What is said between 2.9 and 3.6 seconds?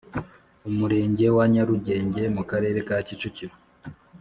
kicukiro